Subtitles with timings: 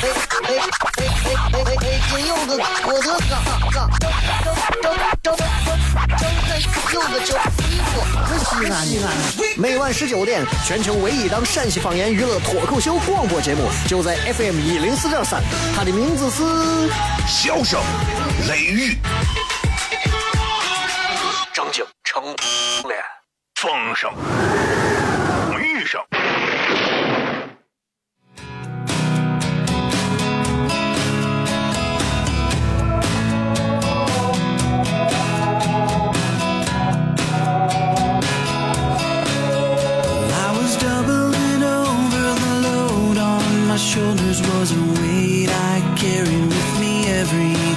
[0.00, 0.08] 北
[2.08, 2.56] 京有个
[2.86, 3.36] 我的哥，张
[3.70, 3.84] 张
[4.80, 4.90] 张
[5.22, 5.36] 张张
[6.94, 9.06] 有个叫西瓜，是西安西安。
[9.58, 15.42] 每晚十九点，全球唯一档陕西方言娱乐脱口秀广播节目，就在 FM 一零四点三。
[15.76, 16.42] 它的名字是
[17.26, 17.78] 《笑声
[18.48, 18.94] 雷雨》，
[21.52, 22.98] 正经成脸
[23.56, 24.10] 风声
[25.60, 26.00] 雨声。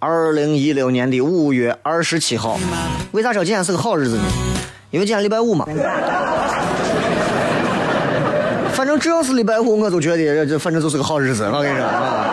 [0.00, 2.58] 二零一六年的五月二十七号。
[3.10, 4.22] 为啥说今天是个好日子呢？
[4.90, 5.66] 因为今天礼拜五嘛。
[8.72, 11.42] 反正只要是礼拜五，我都觉得这这反正就是个好日子。
[11.52, 12.32] 我跟你说啊。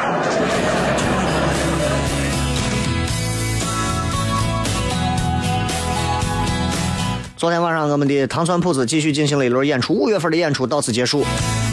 [7.45, 11.23] 昨天晚上，我们的糖蒜铺子继续进行了一轮演出，五月份的演出到此结束。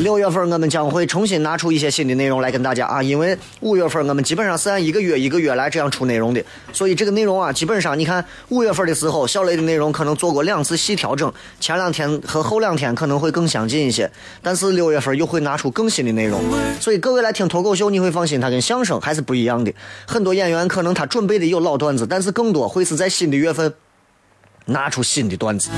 [0.01, 14.11] 六月份我们将会重新拿出一些新的内容来跟大家啊，因为五月份我们基本上是按一个月一个月来这样出内容的，所以这个内容啊，基本上你看五月份的时候，小雷的内容可能做过两次细调整，前两天和后两天可能会更相近一些，
[14.43, 16.39] 但是六月份又会拿出更新的内容，
[16.81, 19.73] 所以各位来听脱口秀，你会放心，它跟相声还是不一样的。
[20.07, 23.73] 很多演员可能他准备的有老段子，但是更多会是在新的月份
[24.67, 25.71] 拿出新的段子。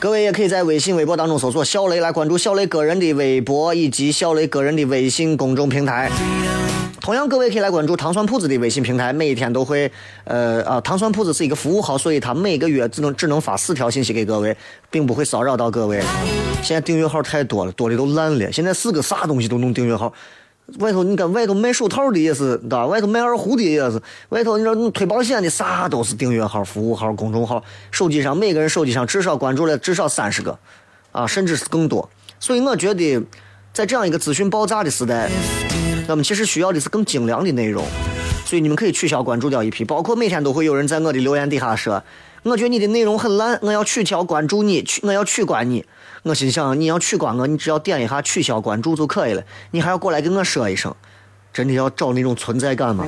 [0.00, 6.10] 各位也可以在微信、微博当中搜索“小雷”来关注小雷个人的微博以及小雷个人的微信公众平台。
[7.00, 9.90] 同样，各位可以来关注糖蒜铺子的微信平台，每天都会，
[10.24, 14.56] 呃啊，糖蒜铺子是一个服务号，所以他每个月只能只能发四条信息给各位，
[14.90, 16.00] 并不会骚扰到各位。
[16.62, 18.50] 现在订阅号太多了，多的都烂了。
[18.52, 20.12] 现在是个啥东西都弄订阅号，
[20.78, 22.86] 外头你看外头卖手套的也是，对吧？
[22.86, 24.00] 外头卖二胡的也是，
[24.30, 27.62] 外头你说推保险的啥都是订阅号、服务号、公众号。
[27.90, 30.58] 手机上每个人手机上至少关注了至少三十个，
[31.10, 32.08] 啊，甚至是更多。
[32.40, 33.20] 所以我觉得，
[33.72, 35.30] 在这样一个资讯爆炸的时代，
[36.08, 37.84] 我们其实需要的是更精良的内容。
[38.44, 42.02] 所以你们可以取消关注掉一批，包括每天都会有人在我的留言底下说，
[42.42, 45.84] 我觉得你的内容很烂，我要取消关注你，取我要取关你。
[46.24, 50.94] 我心想，你要取关我，你只要点一下取消关注就可以了，你还要过来跟我说一声，
[51.52, 53.04] 真的要找那种存在感吗？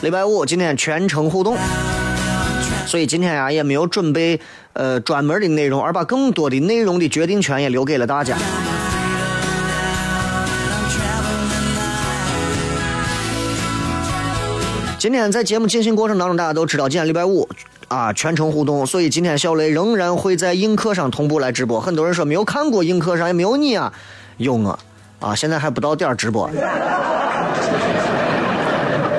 [0.00, 1.58] 礼拜五今天全程互动，
[2.86, 4.40] 所以今天呀、也没有准备
[4.72, 8.38] 呃专门的内容，而把更多的内容的决定权也留给了大家。
[15.04, 17.46] 今天在节目进行过程当中，大家都知道今天礼拜五
[17.88, 21.78] 啊，全程互动，所以今天小雷仍然会在映客上同步来直播。
[21.78, 23.92] 很多人说没有看过映客上，也没有你啊，
[24.38, 24.78] 有我
[25.20, 26.50] 啊，现在还不到点儿直播。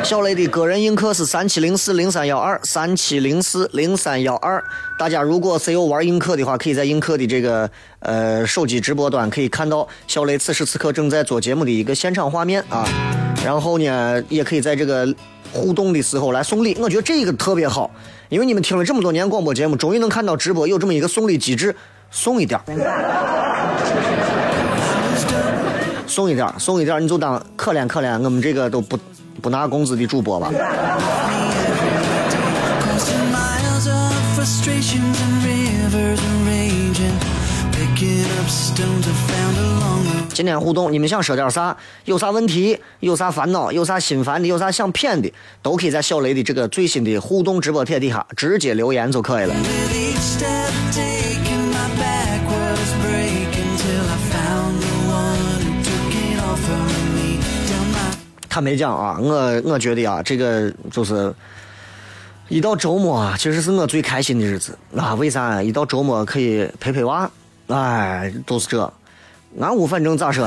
[0.03, 4.63] 小雷的个人映客是三七零四零三幺二三七零四零三幺二。
[4.97, 7.69] 大家如果谁有玩映客的话，可以在映客的这个
[7.99, 12.83] 呃手机直播端可以看到小雷此时此刻正在做节目的一个现场画面啊。
[13.45, 15.13] 然后呢，也可以在这个
[15.55, 16.77] 互动的时候来送礼。
[16.79, 17.89] 我觉得这个特别好，
[18.29, 21.75] 因为你们听了这么多年广播节目，终于能看到直播有这么一个送礼机制，
[22.11, 22.65] 送一点儿
[26.05, 28.99] 送一点儿送一点儿你就当可怜可怜我们这个都不
[29.41, 30.51] 不拿工资的主播吧。
[40.35, 41.75] 今天互动，你们想说点啥？
[42.03, 42.77] 有啥问题？
[42.99, 43.71] 有啥烦恼？
[43.71, 44.45] 有啥心烦的？
[44.45, 45.31] 有啥想骗的？
[45.61, 49.55] 都可以在小雷的这个最新的互动直播帖底下直接留言就可以了。
[58.49, 61.33] 坦白讲啊，我我觉得啊，这个就是
[62.49, 65.15] 一到周末啊，其实是我最开心的日子啊。
[65.15, 65.63] 为啥？
[65.63, 67.31] 一到周末可以陪陪娃，
[67.67, 68.93] 哎，都是这。
[69.59, 70.45] 俺屋反正咋说？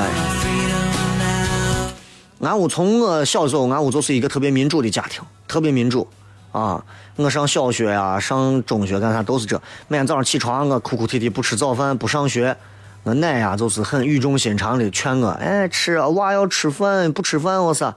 [2.41, 6.07] 俺屋从我小时候，俺屋就是一个特别民主的家庭，特别民主
[6.53, 6.85] 啊。
[7.17, 9.61] 我上小学呀，上中学干啥都是这。
[9.89, 12.55] 每天早上起床，我哭哭啼啼不吃早饭，不上学。
[13.03, 17.97] 我奶呀，就是很语重心长的劝我，哎，吃娃要吃饭，不吃饭我啥？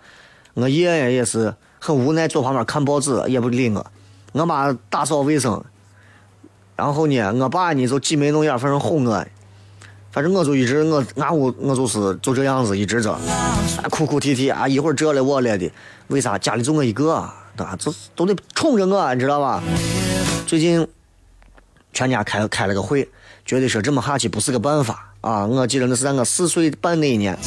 [0.54, 3.86] 我爷爷也是很无奈，坐旁边看报纸，也不理我。
[4.32, 5.62] 我妈打扫卫生，
[6.78, 9.26] 然后呢，我爸呢就挤眉弄眼，反正哄我。
[10.12, 13.18] 反正我就一直我俺屋我就是就这样子一直着，
[13.90, 15.72] 哭哭啼啼啊，一会儿这了我了的。
[16.08, 16.38] 为啥？
[16.38, 17.34] 家里就我一个，啊？
[18.16, 19.64] 都得宠着我，你知道吧？
[20.46, 20.86] 最近
[21.94, 23.08] 全家开开了个会。
[23.44, 25.46] 觉得说这么下去不是个办法啊！
[25.46, 27.38] 我记得那是在我四岁半那一年，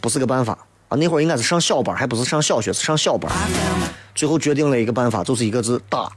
[0.00, 0.56] 不是个办法
[0.88, 0.96] 啊！
[0.96, 3.30] 那会儿应该是上小班，还不是上小学，是上小班。
[4.14, 6.10] 最后决定了一个办法，就是一个字打。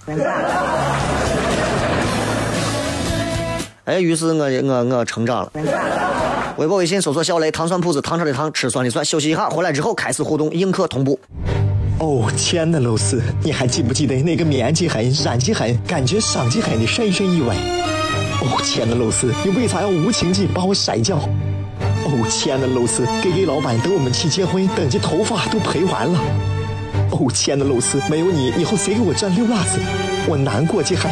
[3.92, 5.52] 哎，于是我我我成长了。
[6.56, 9.04] 微博、微信搜索“小雷糖蒜铺子”，糖炒的糖，吃酸的酸。
[9.04, 11.20] 休息一下，回来之后开始互动，映客同步。
[12.00, 17.54] 哦，亲爱的露丝，你还记不记得那个面积狠、染技狠、感觉伤及狠的深深意外？
[18.42, 21.18] 哦，亲爱的露丝，你为啥要无情地把我甩掉？
[22.06, 26.18] 哦，亲爱的露丝给给老板等我们去结婚，等这头发都赔完了。
[27.12, 29.80] 哦，亲爱的露丝，没有你，以后谁给我赚溜辣子？
[30.30, 31.12] 我难过极狠。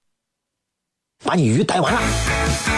[1.31, 2.70] 把你鱼逮完了。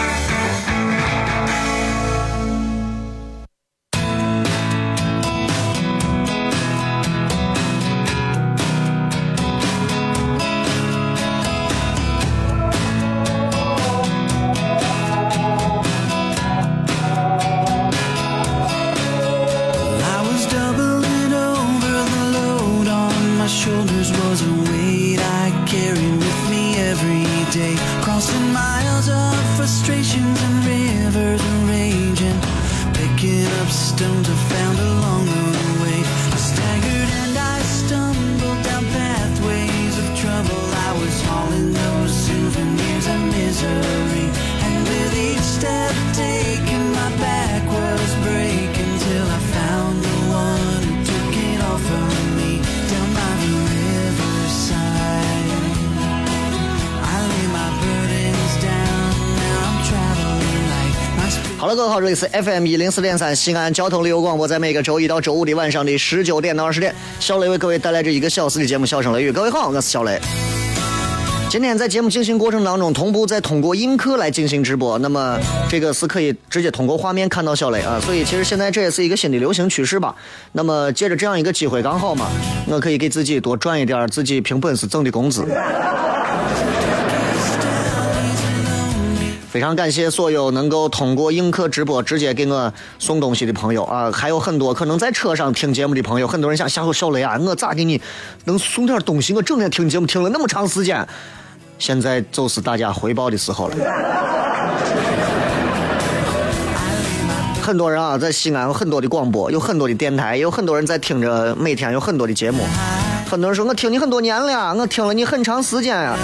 [61.94, 69.30] 好，这里是 FM 一零四点三西安交通旅游广播，在每个周一到周五的晚上的十九点到二十点，小雷为各位带来这一个小时的节目《笑声雷雨》。
[69.32, 70.18] 各位好，我是小雷。
[71.48, 75.38] 今天在节目进行过程当中，同步在通过映客来进行直播，那么
[75.68, 78.00] 这个是可以直接通过画面看到小雷啊。
[78.04, 80.12] 所以其实现在这也是一个新的流行趋势吧。
[80.50, 82.26] 那么借着这样一个机会，刚好嘛，
[82.66, 85.46] 我可以给自己多赚一点自己凭本事挣的工资。
[89.54, 98.02] 非常感谢所有能够通过映客直播直接给我送东西的朋友啊，还有很多可能在车上听节目的朋友，很多人想吓唬小雷啊，我咋给你
[98.46, 99.32] 能送点东西？
[99.32, 101.06] 我整天听节目听了那么长时间，
[101.78, 103.76] 现在就是大家回报的时候了。
[107.62, 112.64] 很多人啊，在西安有很多的广播，有很多的电台，有很多人在听着，每天有很多的节目。
[113.30, 116.16] 很多人说我听你很多年了，我听了你很长时间呀。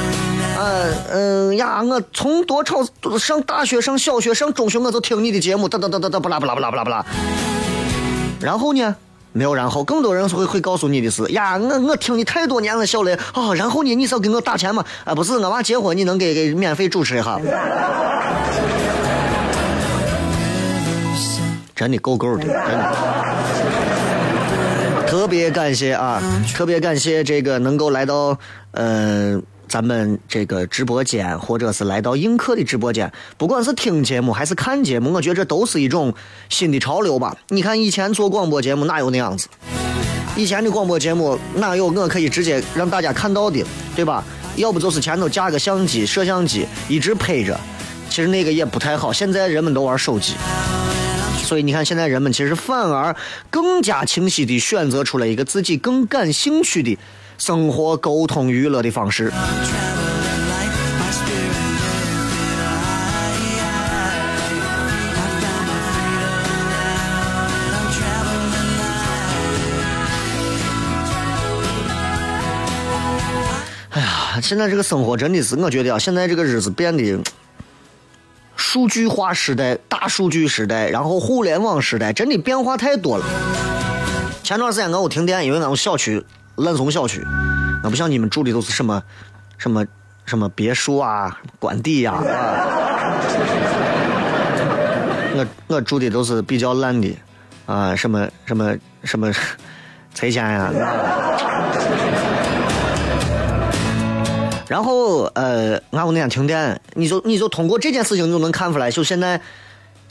[0.59, 2.77] 嗯嗯呀，我从多少
[3.19, 7.07] 上大学、上小学、上中学，我就听你的节目，哒哒哒哒哒，不啦不啦不啦不啦不啦。
[8.41, 8.95] 然后呢，
[9.33, 13.55] 没有然后，更多人会会告诉你的是，呀，我我听你太多年了，小雷啊。
[13.55, 14.85] 然后呢，你是要给我打钱吗？
[15.05, 17.39] 啊，不是，我娃结婚，你能给给免费主持一下？
[21.75, 23.30] 真的够够的，真的。
[25.31, 26.21] 特别感谢啊，
[26.53, 28.37] 特别感谢这个能够来到
[28.73, 29.41] 嗯。
[29.69, 36.13] 咱们这个直播间，或者是来到映客的直播间，不管是听节目还是看节目，我觉得这都是一种
[36.49, 37.37] 新的潮流吧。
[37.51, 39.47] 你看以前做广播节目哪有那样子？
[40.35, 44.25] 以前的广播节目哪有我可以直接让大家看到的，对吧？
[44.57, 47.57] 要不就是前头架个相机、摄像机一直拍着，
[48.09, 49.13] 其实那个也不太好。
[49.13, 50.35] 现在人们都玩手机。
[51.51, 53.17] 所以你看，现在人们其实反而
[53.51, 56.97] 更加清晰地选择出了一个自己更感兴趣的
[57.39, 59.33] 生活、沟通、娱乐的方式。
[73.91, 77.19] 哎呀现在这个生活真的是，我觉得啊，现在这个日子变得
[78.61, 83.25] 数据化时代、大数据时代，然后互联网时代，真的变化太多了。
[84.43, 86.23] 前段时间俺我停电，因为俺们小区
[86.57, 87.27] 烂松小区，
[87.83, 89.03] 那不像你们住的都是什么
[89.57, 89.83] 什么
[90.27, 92.23] 什么别墅啊、官邸呀、啊。
[95.35, 97.17] 我我住的都是比较烂的，
[97.65, 99.33] 啊，什么什么什么
[100.15, 100.71] 拆迁呀。
[104.71, 109.41] 然后呃，俺屋那天停电，你就你就通过这件事情就能看出来，就现在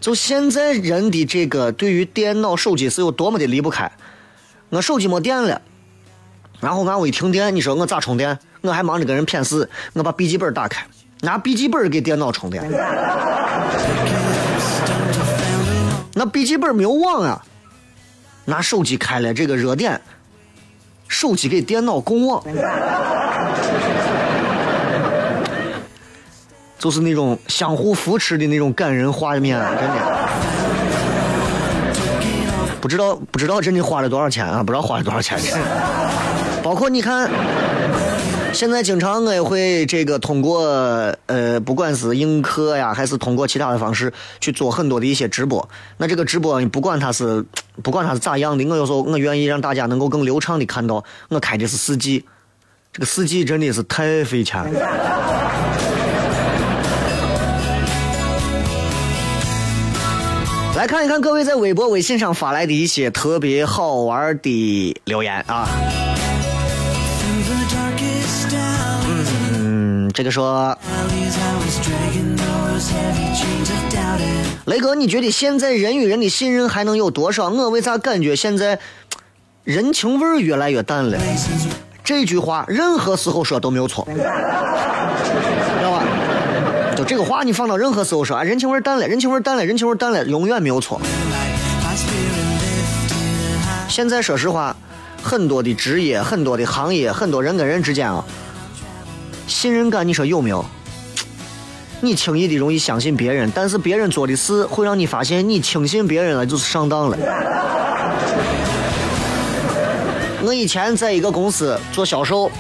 [0.02, 3.90] 就现在人的这个对于电脑、手机是有多么的离不开。
[4.68, 5.62] 我手机没电了，
[6.60, 8.38] 然后俺屋一停电，你说我咋充电？
[8.60, 10.86] 我还忙着跟人谝事，我把笔记本打开，
[11.22, 12.62] 拿笔记本给电脑充电。
[16.16, 17.42] 那笔记本没有网啊，
[18.44, 20.02] 拿手机开了这个热点，
[21.08, 22.44] 手机给电脑供网。
[26.80, 30.30] 就是那种相互扶持的那种感人画面，真的。
[32.82, 34.64] 不知道不知道真的花了多少钱啊？
[34.64, 35.38] 不知道花了多少钱。
[36.64, 37.30] 包括你看，
[38.54, 40.64] 现在经常我也会这个通过
[41.26, 45.68] 呃，不管是映客呀，还是通过其他的方式去做很多的一些直播。
[45.98, 47.46] 那这个直播，不管它是
[47.84, 52.26] 不管它是咋样的，我有时候我愿意让大家能够更流畅的看到，我开的是四 G，
[52.94, 55.79] 这个四 G 真的是太费钱了。
[60.80, 65.68] 来看一看各位在微博微信上发来的一些特别好玩的留言啊。
[69.52, 70.78] 嗯这个说
[74.68, 77.50] 雷哥你觉得现在人与人的信任还能有多少？
[77.50, 78.80] 我为啥感觉现在
[79.66, 81.20] 人情味越来越淡了
[82.06, 84.08] 这句话任何时候说都没有错。
[87.00, 91.00] 就这个话，你放到任何时候说啊，人情味淡了，人情味淡了，人情味淡了，永远没有错。
[93.88, 94.76] 现在说实话，
[95.24, 98.26] 很多的职业、很多的行业、很多人跟人之间啊，
[99.48, 100.66] 信任感你说有没有？
[102.02, 107.18] 你轻易的容易相信别人，但是别人做的事会让你发现你轻信别人了就是上当了。
[110.44, 112.52] 我以前在一个公司做销售，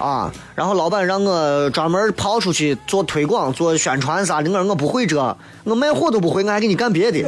[0.00, 7.22] 啊，然后老板让我专门跑出去做推广、做宣传啥的，我说我不会这，我卖货都不会，我还给你干别的。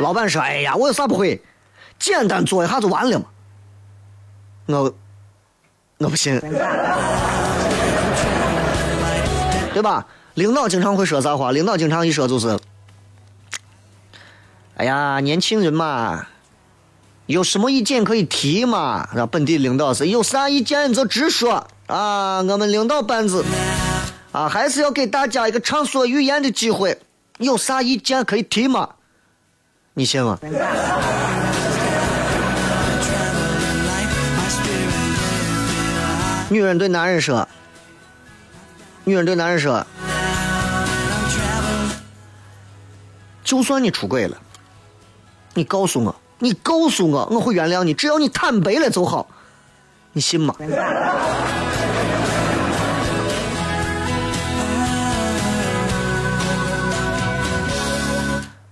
[0.00, 1.42] 老板说：“哎呀，我有啥不会？
[1.98, 3.24] 简单做一下就完了嘛。”
[4.66, 4.94] 我
[5.98, 6.38] 我不信，
[9.72, 10.06] 对吧？
[10.34, 11.50] 领导经常会说啥话？
[11.52, 12.58] 领导经常一说就是
[14.76, 16.26] ：“哎呀，年轻人嘛，
[17.26, 23.44] 有什么意见可以提嘛。”让本地领导是有啥意见你就直说啊，我们领导班子
[24.32, 26.98] 啊，还是要给大家一个畅所欲言的机会，
[27.38, 28.88] 有啥意见可以提嘛。
[29.94, 30.38] 你信吗？
[36.50, 37.48] 女人对男人说，
[39.02, 39.84] 女人对男人说，
[43.42, 44.36] 就算你出轨了，
[45.54, 49.26] 你告诉我，你告诉我，我会原谅你，只要你坦白了就好，
[50.12, 50.54] 你信吗？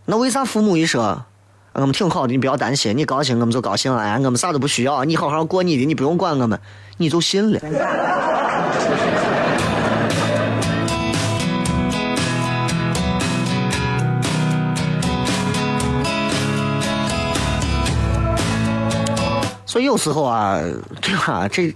[0.05, 1.25] 那为啥父母一说，
[1.73, 6.61] 我们挺好的，你不要担心，你高兴我们就高兴，哎，我们啥都不需要，你好好过你的，你不用管我们，
[6.99, 7.61] 你就信了。
[19.73, 20.61] 所以有时候啊，
[21.01, 21.49] 对吧？
[21.49, 21.75] 这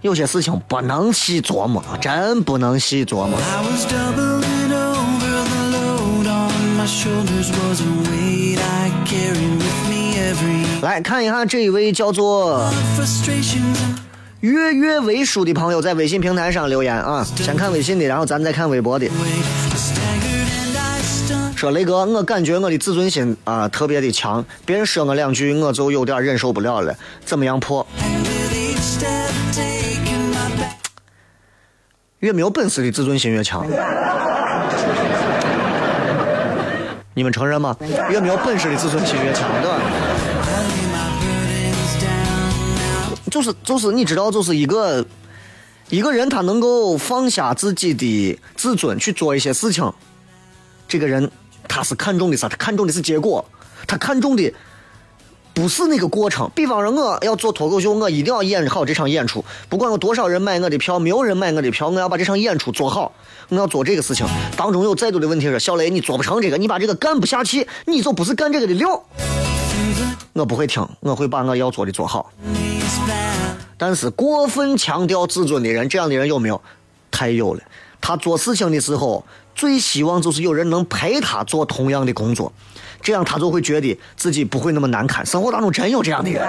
[0.00, 3.38] 有些事情不能细琢磨，真不能细琢磨。
[10.82, 12.68] 来看一下这一位叫做
[14.40, 19.08] 月月为书的朋友在微信平台上留言啊，先看微信的，然后咱再看微博的。
[21.56, 26.94] 说雷哥，我感觉我的自尊心啊特别的强，别人说我两句我就有点忍受不了了，
[27.24, 27.84] 怎么样破？
[32.18, 33.66] 越没有本事的自尊心越强。
[37.14, 37.74] 你们承认吗？
[38.10, 39.80] 越没有本事的自尊心越强，对吧？
[43.30, 45.02] 就是就是，你知道，就是一个
[45.88, 49.90] 一个人他能够放下自己的自尊去做一些事情，
[50.86, 51.30] 这个人
[51.68, 52.48] 他是看重的啥？
[52.48, 53.44] 他看重的是结果，
[53.86, 54.52] 他看重的
[55.54, 56.50] 不是那个过程。
[56.54, 63.12] 比方说，我要做脱口秀，我一定要演好这场演出，不管有多少人买我的票，没有人买我的票，我要把这场演出做好，
[63.48, 64.26] 我要做这个事情。
[64.56, 69.02] 当中有再多的问题是，小雷你做不成这个，你把这个干不下去，你就不是干这个的料。
[70.34, 72.30] 我不会听，我会把我要做的做好。
[73.78, 76.60] 但是过分强调自尊的人，这样的人有没有？
[77.10, 77.60] 太有了。
[77.98, 79.24] 他做事情的时候，
[79.56, 82.52] 最希望就是有人能陪他做同样的工作，
[83.00, 85.24] 这样他就会觉得自己不会那么难堪。
[85.24, 86.46] 生活当中真有这样的人。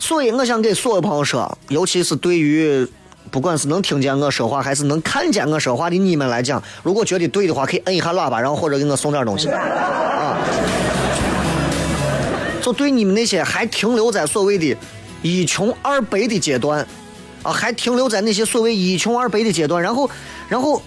[0.00, 2.88] 所以我想给所有朋友说，尤其是对于
[3.30, 10.38] 不管是能听见我说话，还是能看见我说话的你们来讲，如果觉得对的话，可以摁一下喇叭，然后或者给我送点东西啊。
[12.62, 14.74] 就对你们那些还停留在所谓的
[15.20, 16.86] 一穷二白的阶段，
[17.44, 20.10] 啊，还停留在那些所谓一穷二白的阶段，然后，
[20.48, 20.82] 然后，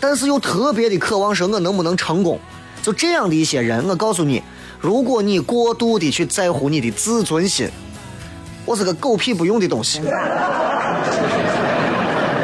[0.00, 2.40] 但是又特别的渴望说，我能不能成功？
[2.82, 4.42] 就这样的一些人，我告诉你，
[4.80, 7.68] 如果你过度的去在乎你的自尊心，
[8.64, 10.00] 我是个狗屁不用的东西，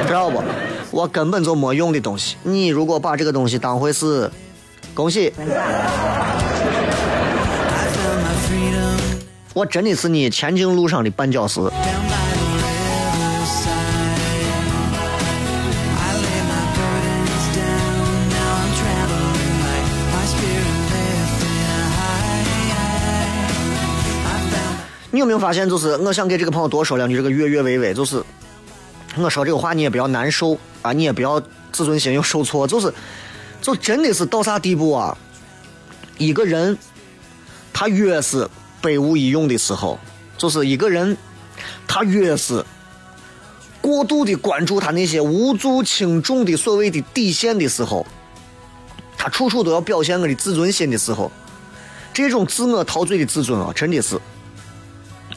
[0.06, 0.42] 知道不？
[0.90, 2.36] 我根本就没用的东西。
[2.42, 4.30] 你如果把这个东西当回事，
[4.92, 5.32] 恭喜。
[9.54, 11.60] 我真的是你前进路上的绊脚石。
[25.22, 28.22] 有没有发现，就是我想给这个朋友多说两句，这个跃跃微微，就是
[29.16, 32.92] 我说这个话你也不要难受啊，你也不要自尊心又受挫，就是
[33.60, 35.16] 就真的是到啥地步啊？
[36.18, 36.76] 一个人
[37.72, 38.48] 他越是
[38.80, 39.98] 百无一用的时候，
[40.36, 41.16] 就是一个人，
[41.86, 42.64] 他越是
[43.80, 48.04] 过度的关注他那些无足轻重的所谓的底线的时候，
[49.16, 51.30] 他处处都要表现我的自尊心的时候，
[52.12, 54.18] 这种自我陶醉的自尊啊，真的是，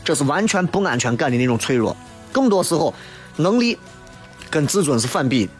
[0.05, 1.97] 这是完全不安全感的那种脆弱。
[2.31, 2.93] 更多时候，
[3.35, 3.77] 能力
[4.49, 5.51] 跟自尊是反比的。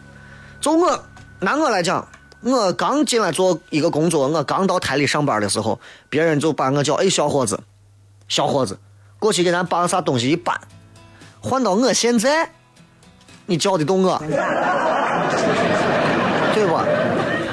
[0.60, 1.04] 就我
[1.40, 2.06] 拿我来讲。
[2.42, 7.58] 我刚进来做一个工作，我刚到台里上班的时候，别人就把我叫哎小伙子，
[8.28, 8.78] 小伙子，
[9.18, 10.56] 过去给咱把个啥东西一搬。
[11.40, 12.48] 换到我现在，
[13.46, 14.18] 你叫得动我，
[16.54, 16.84] 对吧？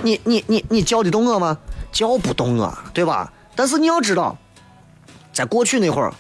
[0.03, 1.57] 你你你你叫得动我吗？
[1.91, 3.31] 叫不动我，对吧？
[3.55, 4.37] 但是你要知道，
[5.31, 6.13] 在过去那会儿，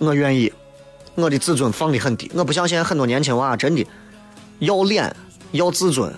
[0.00, 0.52] 我愿意，
[1.14, 2.28] 我的自尊放得很低。
[2.34, 3.86] 我不像现在很多年轻娃，真的
[4.58, 5.14] 要脸
[5.52, 6.12] 要自尊。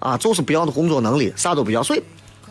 [0.00, 1.82] 啊，就是不要工作能力，啥都不要。
[1.82, 2.02] 所以，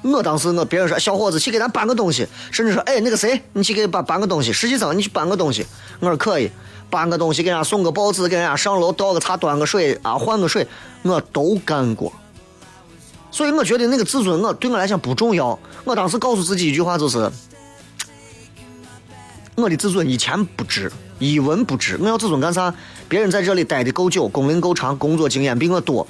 [0.02, 5.64] 我当时我别人说小伙子去给咱搬个东西，甚至说哎那个谁，你去给搬搬个东西，实习生你去搬个东西，
[6.00, 6.50] 我说可以，
[6.90, 10.68] 搬个东西给人家送个报纸，给人家上楼倒个茶，端个水啊，换个水，
[11.04, 12.12] 我都干过。
[13.30, 15.60] 所以我觉得那个自尊，我对我来讲不重要。
[15.84, 17.32] 我当时告诉自己一句话就是，
[19.56, 21.98] 我的自尊一钱不值，一文不值。
[22.02, 22.74] 我要自尊干啥？
[23.08, 26.06] 别人在这里待的够久，工龄够长，工作经验比我多。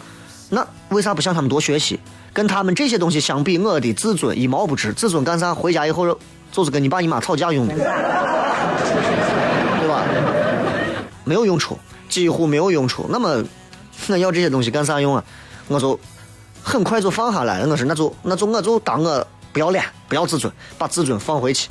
[0.50, 2.00] 那为啥不向他们多学习？
[2.32, 4.94] 跟他们这些东西相比，我的自尊一毛不值。
[4.94, 5.54] 自尊干啥？
[5.54, 6.18] 回家以后
[6.52, 7.84] 就是跟你爸你妈吵架用的， 对
[9.88, 10.04] 吧？
[11.26, 11.78] 没有用处，
[12.08, 13.06] 几乎没有用处。
[13.10, 13.44] 那么
[14.08, 15.24] 我要这些东西干啥用啊？
[15.68, 16.00] 我就
[16.64, 17.68] 很快就放下来了。
[17.68, 21.70] 我说那就那就我就当我不要脸，不要自尊，把自尊放回去，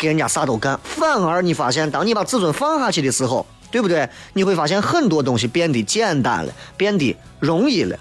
[0.00, 0.80] 给人家啥都干。
[0.82, 3.46] 反而你发现，当你把自尊放下去的时候。
[3.72, 4.08] 对不对？
[4.32, 7.96] 你会发现很多东西变得简单了，变得容易了，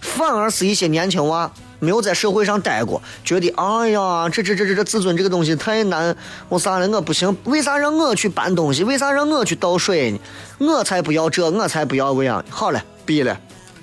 [0.00, 6.14] 反而是一些年轻娃没有在社会上待过，觉得哎呀，这这这这这自尊这个东西太难，
[6.48, 8.84] 我啥了我不行，为啥让我去搬东西？
[8.84, 10.20] 为啥让我去倒水呢？
[10.60, 12.44] 我才不要这，我才不要那样。
[12.48, 13.36] 好了，闭了，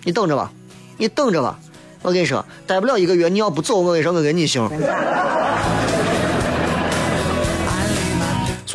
[0.06, 0.50] 你等着吧，
[0.96, 1.60] 你等着吧。
[2.02, 4.66] 我跟你说，待不了一个月，你要不走，我跟你说，我跟你姓。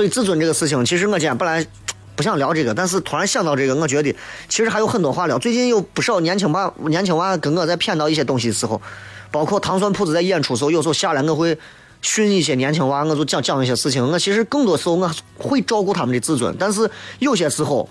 [0.01, 1.67] 所以自尊这个事情，其实我今天本来。
[2.17, 4.15] 不想聊这个，但是突然想到这个，我觉得
[4.49, 5.39] 其实还有很多话聊。
[5.39, 8.81] 最近有不少年轻娃、年轻娃跟我在谝到一些东西的时候，
[9.31, 11.57] 包括糖蒜铺子在演出时候，有时候下来我会
[12.03, 14.07] 训一些年轻娃，我就讲讲一些事情。
[14.07, 17.89] 我其实更多时候我会照顾他们的自尊，但是有些时候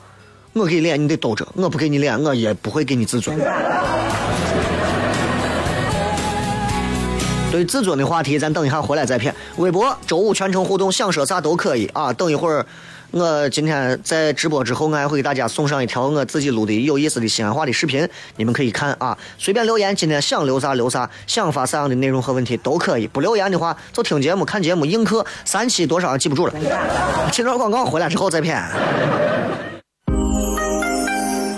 [0.53, 3.35] 我给脸你得兜着，我不给你脸我也不会给你自尊。
[7.51, 9.33] 对自尊的话题，咱等一下回来再谝。
[9.57, 12.13] 微博周五全程互动，想说啥都可以啊。
[12.13, 12.65] 等一会儿。
[13.11, 19.17] 我今天在直播之后，我还会给大家送上一条我自己录的有意思的西安话的视频，你们可以看啊。
[19.39, 23.07] 随便留言，今天想留啥留啥，想发啥样的内容和问题都可以。
[23.07, 26.53] 不留言的话，就听节目、看节目、映客，三期多少记不住了。
[27.31, 28.63] 切段广告回来之后再骗。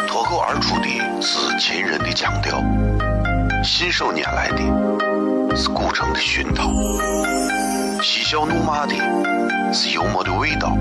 [0.08, 2.64] 脱口而出的是秦人的腔调，
[3.62, 5.11] 信手拈来的
[5.56, 6.72] 是古城的熏陶，
[8.02, 8.96] 嬉笑怒骂的
[9.74, 10.78] 是幽默的味道，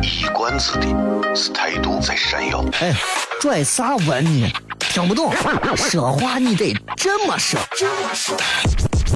[0.00, 0.86] 一冠子的
[1.34, 2.64] 是态度在闪耀。
[2.80, 2.94] 哎，
[3.40, 4.50] 拽啥文呢？
[4.78, 5.32] 听不懂，
[5.76, 7.58] 说话你得这么说。
[7.58, 8.93] 哎哎哎哎哎哎哎！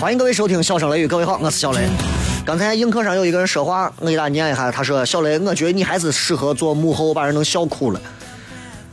[0.00, 1.86] 欢迎各位收听《笑声雷雨》，各位好，我是小雷。
[2.46, 8.00] 刚才映客上有一个人说话，我给大家念一下，他说：“小雷，我觉得你还是适合做幕后，把人能笑哭了。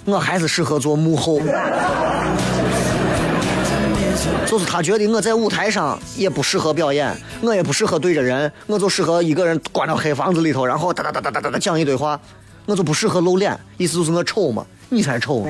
[0.03, 1.39] 我还是适合做幕后。
[4.45, 12.19] ”就是他觉得我在舞台上也不适合表演，我也不适合对着人，我就适合一个人关到黑房子里头，然后哒哒哒哒哒哒哒讲一堆话，
[12.65, 15.47] 我就不适合露脸，意思就是我丑嘛，你才丑。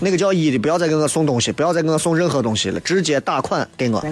[0.00, 4.02] 那个叫一的，不要再给我送东西，不要再给我送任何东西了，直接打款给我。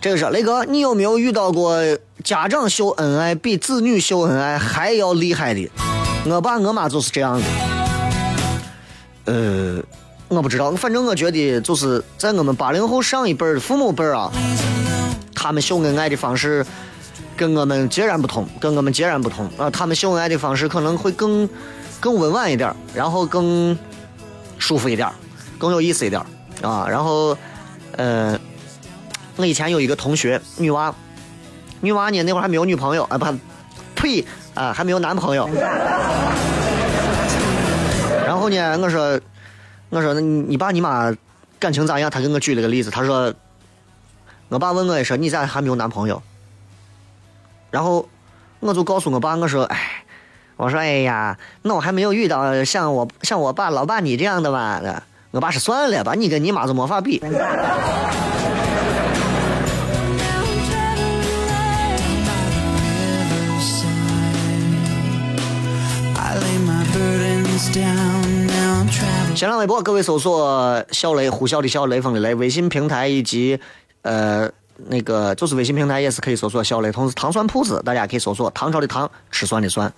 [0.00, 1.76] 这个是雷哥，你有没有遇到过
[2.22, 5.68] 家长秀恩爱比子女秀恩爱还要厉害的？
[6.24, 7.44] 我爸我妈就是这样的。
[9.24, 9.82] 呃，
[10.28, 14.32] 我不知道，反正我觉得就是在我们八零后上一辈的父母辈儿啊，
[15.38, 16.66] 他们秀恩爱的方式
[17.36, 19.70] 跟我们截然不同，跟我们截然不同啊。
[19.70, 21.48] 他们秀恩爱的方式可能会更
[22.00, 23.78] 更温婉一点，然后更
[24.58, 25.08] 舒服一点，
[25.56, 26.20] 更有意思一点
[26.60, 26.88] 啊。
[26.90, 27.38] 然后，
[27.96, 28.36] 呃，
[29.36, 30.92] 我以前有一个同学，女娃，
[31.80, 33.24] 女娃呢那会儿还没有女朋友啊，不，
[33.94, 34.24] 呸
[34.54, 35.48] 啊，还没有男朋友。
[38.26, 39.20] 然后呢，我说，
[39.90, 41.14] 我说你你爸你妈
[41.60, 42.10] 感情咋样？
[42.10, 43.32] 他给我举了个例子，他说，
[44.50, 46.22] 我爸问我一声你咋还没有男朋友？
[47.70, 48.08] 然后
[48.60, 50.04] 我就告诉我爸，我说，哎，
[50.56, 54.80] 我说哎呀，那我还没有遇到像我像我爸老爸你这样的吧？
[55.32, 57.20] 我爸说算了吧，你跟你妈就没法比。
[69.34, 72.34] 新浪微博，各位搜索“小雷”，呼啸的啸，雷锋的雷。
[72.34, 73.60] 微信平台以及
[74.08, 74.50] 呃
[74.88, 79.92] 那个就是微信平台也是可以搜索“小雷”，同时糖蒜铺子大家可以搜索“唐朝的唐，吃蒜的蒜”。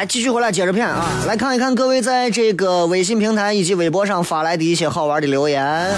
[0.00, 1.06] 来，继续回来接着骗啊！
[1.26, 5.90] 来看一看各位在这个微信平台以及微博上发来的一些好玩的留言。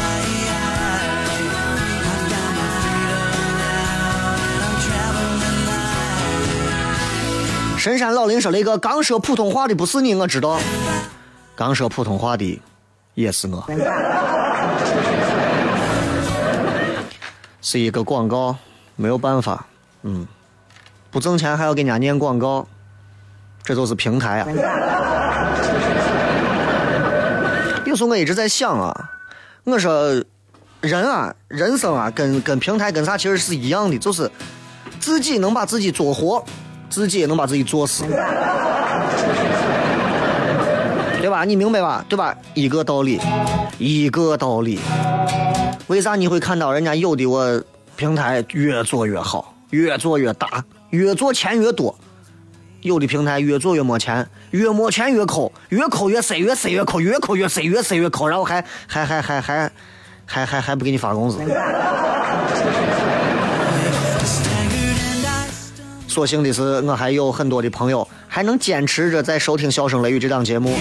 [7.79, 10.59] 深山老林说：“雷哥，刚说普通话的不是你，我知道。
[11.55, 12.61] 刚说普通话的
[13.15, 13.65] 也是我，
[17.61, 18.57] 是一个广告，
[18.97, 19.65] 没有办法，
[20.03, 20.27] 嗯，
[21.13, 22.67] 不挣钱还要给人家念广告，
[23.65, 24.49] 这就是平台啊。
[27.85, 29.11] 有时候我一直在想啊，
[29.65, 30.23] 我说
[30.81, 34.31] 人啊，人生啊，跟跟平台跟啥其实是一样的，就是
[34.99, 36.43] 自己能把自己做活，
[36.89, 38.05] 自己也能把自己做死，
[41.21, 41.45] 对吧？
[41.45, 42.05] 你明白吧？
[42.09, 42.35] 对吧？
[42.55, 43.21] 一个道理，
[43.79, 44.81] 一个道理。
[45.89, 47.63] 为啥你会看到人家有的我
[47.97, 51.95] 平台越做越好，越做越大，越做钱越多？
[52.83, 59.71] 有的平台越做越没钱，越没钱越抠，越抠越塞，越塞越抠，越抠越塞，越塞越抠，然后还还还还还
[60.27, 61.39] 还还还不给你发工资。
[66.09, 70.77] 所幸的是，我还有很多的朋友还能坚持着在收听《笑声雷雨》这档节目。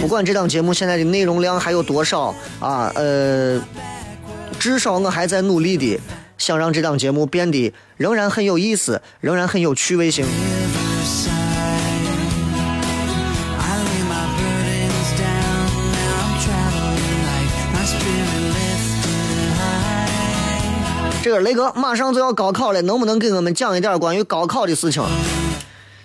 [0.00, 3.60] 不管这档节目现在的内容量还有多少啊，呃，
[4.58, 6.00] 至少我还在努力的
[6.38, 10.24] 想让这档节目变得仍然很有意思，仍然很有趣味性。
[21.22, 25.02] 这个雷哥马上就要高考了，能不能给我们讲一点关于高考的事情？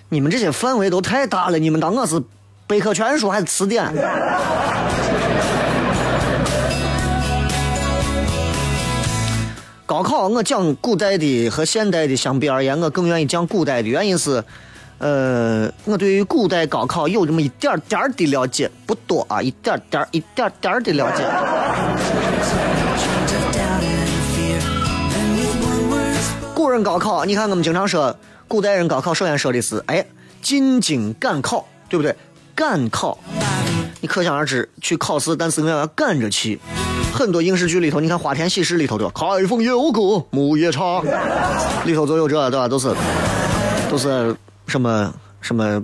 [0.09, 2.21] 你们这些范围都太大了，你们当我是
[2.67, 3.85] 百科全书还是词典？
[9.85, 14.43] 高考我讲古代的和现代的相比而言，我更愿意讲古代的，原因是，
[14.97, 21.23] 呃，我对于古代高考有这么一点点的了解，不多啊，一点点一点点的了解。
[26.75, 28.15] 人高考，你看我们经常说，
[28.49, 30.05] 古代人高考首先说的是，哎，
[30.41, 32.13] 进京赶考，对不对？
[32.53, 33.17] 赶考，
[34.01, 36.59] 你可想而知，去考试，但是我要赶着去。
[37.13, 41.01] 很多影视剧里头，你看《花田喜事》里头的“开封有个木叶叉”，
[41.85, 42.67] 里头都有这，对吧？
[42.67, 42.93] 都是
[43.89, 44.35] 都是
[44.67, 45.81] 什么什么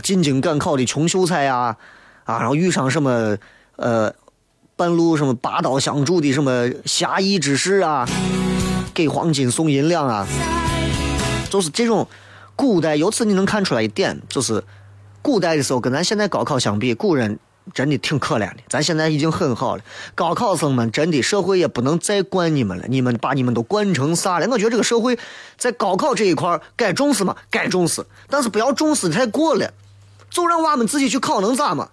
[0.00, 1.76] 进京赶考的穷秀才呀，
[2.24, 3.36] 啊，然后遇上什么
[3.74, 4.12] 呃
[4.76, 8.08] 半路什么拔刀相助的什么侠义之士啊，
[8.96, 10.26] 给黄金送银两啊，
[11.50, 12.08] 就是这种
[12.56, 12.96] 古代。
[12.96, 14.64] 由此你能看出来一点，就是
[15.20, 17.38] 古代的时候跟咱现在高考相比，古人
[17.74, 18.56] 真的挺可怜的。
[18.70, 19.82] 咱现在已经很好了，
[20.14, 24.48] 高考生们真的社会也不能再惯你们了，你们把你们都惯成啥了？
[24.48, 25.18] 我觉得这个社会
[25.58, 29.70] 在高考这一块该重视嘛，该重视，但是不要重视太过了，
[30.30, 31.90] 就让娃们自己去考能咋嘛？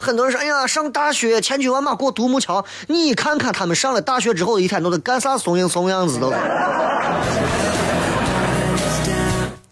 [0.00, 6.32] 很多人说：“哎呀，上大学千军万马过独木桥。”你看看他们上了大学之后，一天都在干啥怂样怂样子都。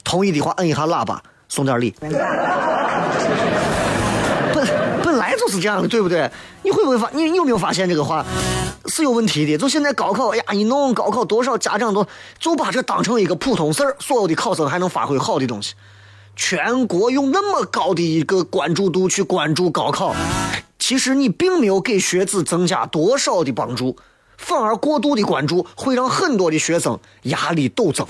[0.04, 1.94] 同意的话，摁一下喇叭，送点礼。
[2.00, 2.12] 本
[5.02, 6.30] 本来就是这样的，对不对？
[6.62, 7.08] 你会不会发？
[7.14, 8.22] 你你有没有发现这个话
[8.84, 9.56] 是有问题的？
[9.56, 12.06] 就现在高考，哎呀，一弄高考，多少家长都
[12.38, 15.72] 就把这当成一个普通事儿，所有的考生还能发挥好的东西。
[16.40, 20.14] 全国用那么高的一个关注度去关注高考，
[20.78, 23.96] 其实你并没有给学子增加多少的帮助，
[24.36, 28.06] 反而过度的关注会让很多的学生压力陡增。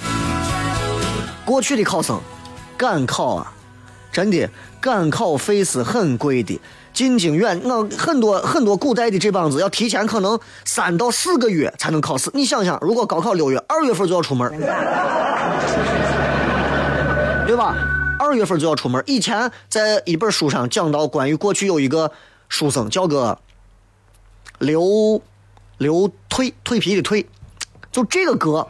[1.47, 2.21] 过去的考生
[2.77, 3.51] 赶考啊，
[4.13, 6.61] 真的赶考费是很贵的。
[6.93, 12.31] 进京远，我很多很多古代的这帮子要提前可能三到四个月才能考试。
[12.35, 14.51] 你想想，如果高考六月，二月份就要出门，
[17.47, 17.75] 对吧？
[18.29, 19.03] 二月份就要出门。
[19.07, 22.13] 以前在一本书上讲到，关于过去有一个
[22.51, 23.39] 书生叫个
[24.59, 25.23] 刘
[25.79, 27.25] 刘退蜕皮的蜕，
[27.91, 28.69] 就这个哥，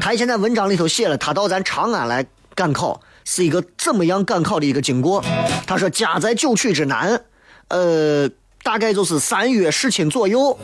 [0.00, 5.24] 他以前在文章里头写了，他到咱长安来赶考是一个怎么样赶考的一个经过。
[5.64, 7.22] 他说家在九曲之南，
[7.68, 8.28] 呃，
[8.64, 10.58] 大概就是三月十亲左右。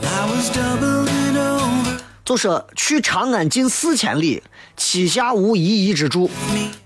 [2.24, 4.42] 就说去长安近四千里，
[4.78, 6.30] 膝下无一夷之助，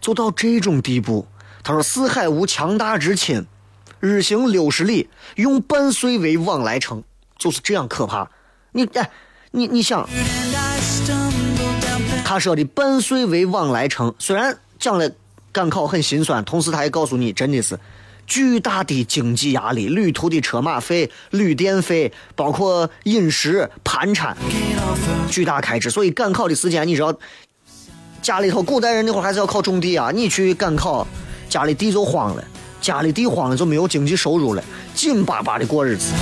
[0.01, 1.27] 就到这种地步。
[1.63, 3.47] 他说四海无强大之亲，
[4.01, 7.05] 日行六十里，用半岁为往来程，
[7.39, 8.29] 就是这样可怕。
[8.73, 9.11] 你哎，
[9.53, 10.09] 你你想，
[12.25, 15.09] 他说的半岁为往来程，虽然讲了
[15.53, 17.79] 赶考很心酸，同时他也告诉你，真的是
[18.29, 24.37] 巨大的经济压力，旅途的车马费、旅店费，包括饮食、盘缠，
[25.31, 25.91] 巨大开支。
[25.91, 27.19] 所以赶考的时间，你知道，
[28.21, 31.07] 家里头古代人那会儿还是要靠种地啊，你去赶考，
[31.49, 32.45] 家里地就荒了，
[32.83, 34.63] 家里地荒了就没有经济收入了，
[34.95, 36.13] 紧巴巴的过日子。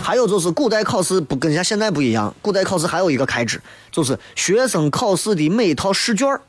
[0.00, 6.40] 还有就是古代考试不跟人家现在不一样，古代考试还有一个开支，就是学生考试的每一套试卷儿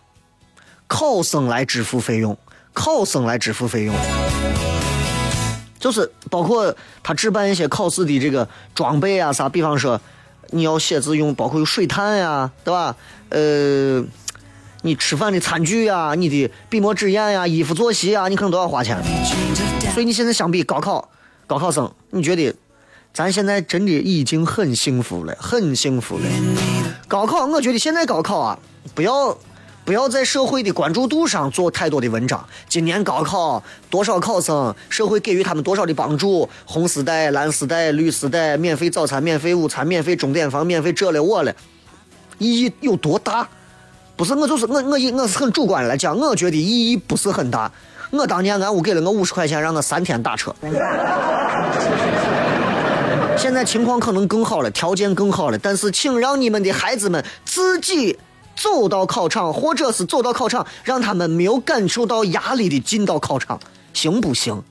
[0.90, 2.36] 考生来支付费用，
[2.74, 3.96] 考生来支付费用，
[5.80, 10.02] 就是包括他置办一些考试的这个装备啊啥，比方说
[10.50, 12.96] 你要写字用，包括有水炭呀、对吧？
[13.30, 14.04] 呃，
[14.82, 18.98] 你吃饭的餐具呀、你的笔墨纸砚呀、衣服作息啊，你可能都要花钱。
[19.94, 21.08] 所以你现在相比高考，
[21.46, 22.52] 高考生，你觉得
[23.14, 26.24] 咱现在真的已经很幸福了，很幸福了。
[27.08, 28.58] 高考，我觉得现在高考啊，
[28.96, 29.38] 不要
[29.90, 32.48] 不要在社会的关注度上做太多的文章。
[32.68, 36.48] 今年高考多少考生，社会给予他们多少的帮助？
[36.64, 41.52] 红丝带、蓝丝带、绿丝带，免费早餐、免费午餐、免费钟点房、免费这了我了，
[42.38, 43.50] 意义有多大？
[44.16, 47.72] 不是我就是我我以我是很主观来讲，我觉得意义不是很大。
[48.12, 50.54] 我当年俺屋给了我五十块钱，让我三天打车。
[53.36, 58.20] 现在情况可能更好了，条件更好了，但是请让你们的孩子们自己
[58.60, 63.58] 走到考场，或者是走到考场，让他们没有感受到压力的进到考场，
[63.94, 64.62] 行不行？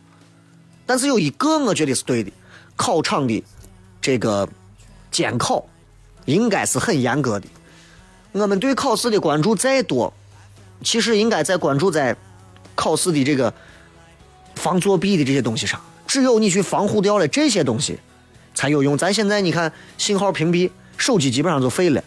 [0.84, 2.30] 但是有一个我觉得是对的，
[2.76, 3.42] 考场的。
[4.00, 4.48] 这个
[5.10, 5.66] 监考
[6.26, 7.46] 应该是很严格的。
[8.32, 9.18] 我们对考试的。
[9.18, 10.12] 关注再多，
[10.84, 12.14] 其实应该在关注在
[12.74, 13.24] 考试的。
[13.24, 13.52] 这个
[14.54, 15.24] 防作弊的。
[15.24, 15.80] 这些东西上。
[16.06, 17.98] 只有你去防护掉了这些东西，
[18.54, 18.96] 才有用。
[18.96, 22.02] 咱现在你看信号屏蔽，手机基本上就废了，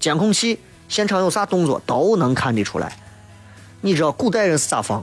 [0.00, 0.58] 监控器
[0.94, 2.96] 现场有啥动作都能看得出来。
[3.80, 5.02] 你知道古代人是咋防？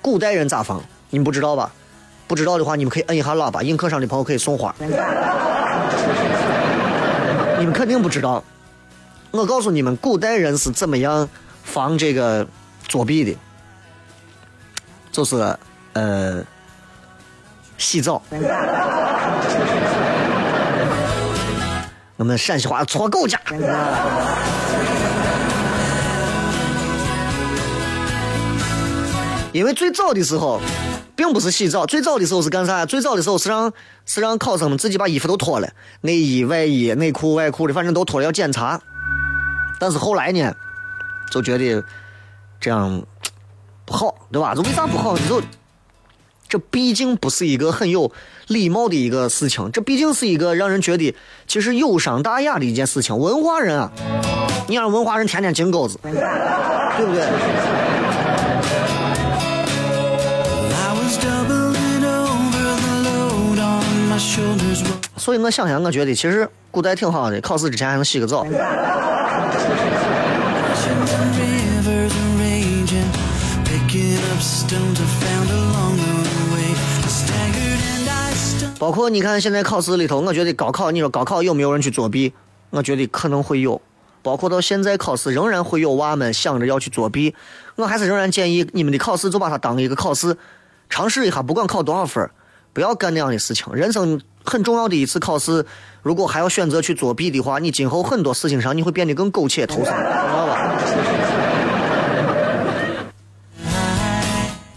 [0.00, 0.82] 古代人咋防？
[1.10, 1.70] 你们不知道吧？
[2.26, 4.74] 不知道的话，你们可以摁一下喇叭，映客上的朋友可以送花。
[7.58, 8.42] 你们肯定不知道。
[9.30, 11.28] 我告诉你们，古代人是怎么样
[11.64, 12.48] 防这个
[12.88, 13.36] 作弊的，
[15.12, 15.54] 就是
[15.92, 16.42] 呃
[17.76, 18.22] 洗澡。
[22.18, 23.40] 我们陕西话搓狗家。
[29.52, 30.60] 因为最早的时候，
[31.14, 32.84] 并不是洗澡，最早的时候是干啥？
[32.84, 33.72] 最早的时候是让
[34.04, 35.68] 是让考生们自己把衣服都脱了，
[36.00, 38.80] 内衣、外衣、内裤、外裤的，反正都脱了要检查。
[39.78, 40.52] 但是后来呢，
[41.30, 41.84] 就觉得
[42.58, 43.00] 这样
[43.84, 44.54] 不好，对吧？
[44.56, 45.16] 这为啥不好？
[45.16, 45.40] 你就
[46.48, 48.10] 这毕竟不是一个很有
[48.46, 51.14] 礼貌的一个事情，这毕竟是一个让人觉得
[51.46, 53.16] 其实有伤大雅的一件事情。
[53.16, 53.92] 文化人啊，
[54.66, 56.10] 你让文化人天天金钩子，对
[57.06, 57.26] 不对.
[65.16, 68.46] 所以我想想，我觉得其实古代挺好的，考试之前还能洗个澡。
[78.78, 82.32] 包括你看现在考试里头，我觉得高考，你说高考有没有人去作弊？
[82.70, 83.80] 我觉得可能会有。
[84.22, 87.34] 包括到现在考试，仍然会有娃们想着要去作弊。
[87.76, 90.36] 我还是仍然建议你们的考试就把它当一个考试，
[90.90, 92.28] 尝试一下，不管考多少分，
[92.72, 93.72] 不要干那样的事情。
[93.72, 95.64] 人生很重要的一次考试，
[96.02, 100.78] 如果还要选择去作弊的话，你今后很多事情上你会变得更苟且偷生，知道吧？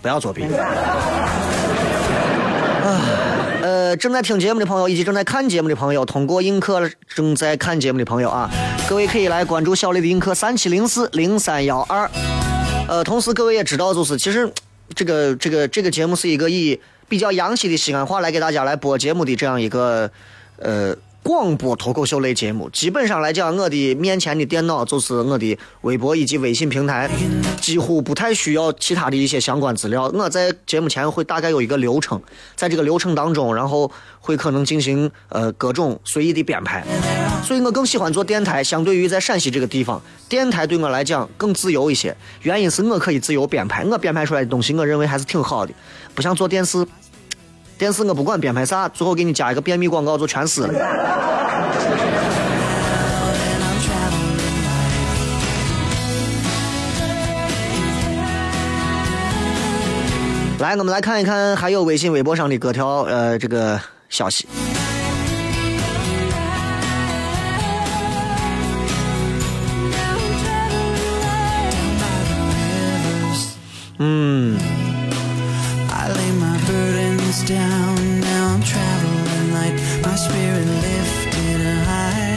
[0.01, 0.45] 不要作弊。
[3.97, 8.49] 正在听节目的朋友以及正在看节目的朋友，通过映客正在看节目的朋友啊，
[8.87, 12.09] 各位可以来关注小雷的映客三七零四零三幺二。
[12.87, 14.51] 呃，同时各位也知道，就是其实
[14.93, 20.09] 这个这个这个节目是一个以比较洋气的西安话来给大家来播节目的这样一个
[20.57, 22.69] 呃广播脱口秀类节目。
[22.71, 27.09] 基本上来讲，我的面前的电脑就是我的微博以及微信平台，
[27.59, 30.11] 几乎不太需要其他的一些相关资料。
[30.13, 32.19] 我在节目前会大概有一个流程，
[32.55, 36.83] 在这个流程当中，然后会可能进行呃各种随意的编排。
[37.43, 42.15] 所以我更喜欢做电台，相对于在陕西这个地方，电台对我来讲更自由一些。
[42.41, 45.73] 原因是我可以自由编排，我编排出来的东西，我认为还是挺好的，
[46.15, 46.85] 不像做电视。
[47.81, 50.73] 电视我不管编排啥，最后给你加一个便秘广告就全死了。
[60.59, 64.47] 来，我们来看一看还有微信、微博上的各条呃这个消息。
[80.41, 82.33] Spirit lifted high.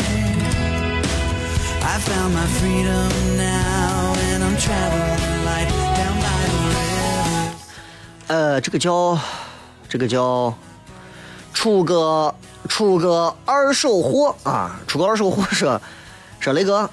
[1.80, 7.48] I found my freedom now, and I'm traveling light down by the river.
[8.26, 9.18] 呃，这个叫
[9.88, 10.52] 这个叫
[11.54, 12.34] 出个
[12.68, 15.80] 出个二手货啊，出个二手货说
[16.40, 16.90] 说雷哥，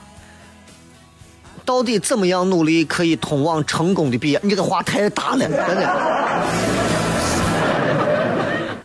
[1.66, 4.40] 到底怎么样努力可以通往成功的彼岸？
[4.46, 6.71] 你这个话太大了，真的。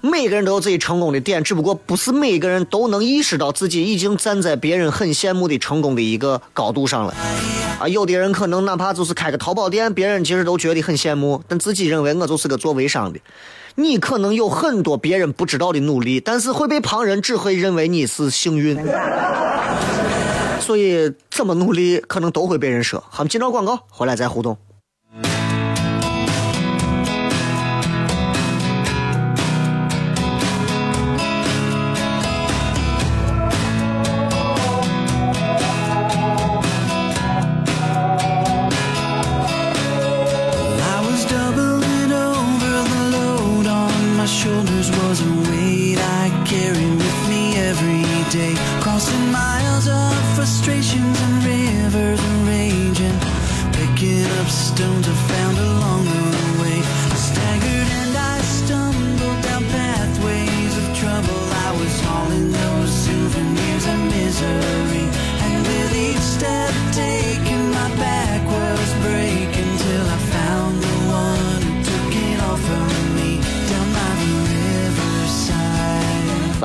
[0.06, 7.14] 每个人都有自己成功的点，只不过不是每个人都能意识到自己已经站在别人很羡慕的成功的一个高度上了。
[7.80, 13.18] 啊，有的人可能哪怕就是开个淘宝店，别人其实都觉得很羡慕，但自己认为我就是个做微商的。
[13.74, 18.78] 你可能有很多别人不知道的努力，但是会被旁人只会认为你是幸运。
[20.60, 23.02] 所以怎么努力，可能都会被人说。
[23.10, 24.56] 好，们进到广告，回来再互动。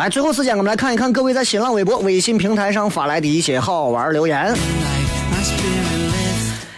[0.01, 4.51] 来，最后时间我们来看一看各位在新浪微博、微信平台上发来的一些好玩留言。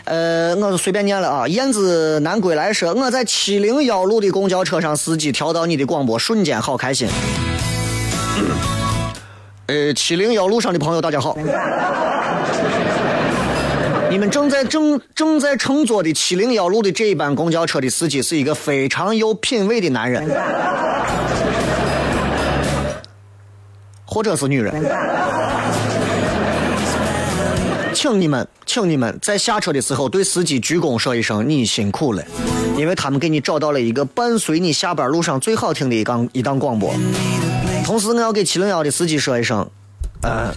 [0.03, 1.47] 呃，我就随便念了啊。
[1.47, 7.07] 燕子南归来说，我在七零幺路的公交车上，司机调到你的广播，瞬间好开心。
[9.67, 11.37] 呃，七零幺路上的朋友，大家好。
[14.11, 20.29] 你们正在正正在乘坐的七零幺路的这一班公交车的司机是一个非常有品位的男人，
[24.13, 24.71] 或者是女人。
[27.95, 32.23] 请你们，请你们在下车的时候对司机鞠躬说一声“你辛苦了”，
[32.77, 36.93] 因为他们给你找到了一个伴随你下班路上最好听的一档一档广播。
[37.83, 39.67] 同时，我要给七零幺的司机说一声，
[40.21, 40.53] 呃，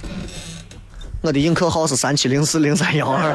[1.23, 3.33] 我的映客号是三七零四零三幺二，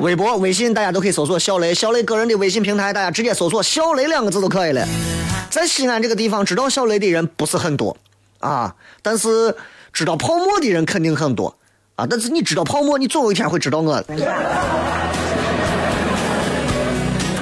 [0.00, 4.86] 微博、微信大家都可以搜索小雷，小雷个人的微信平台大家直接搜索“小雷”两个字都可以了。
[5.48, 7.96] 在西安这个地方，知道小雷的人不是很多
[8.42, 9.56] 啊，但是
[9.92, 11.56] 知道泡沫的人肯定很多。
[11.94, 12.06] 啊！
[12.08, 14.14] 但是你知道泡沫，你总有一天会知道我的，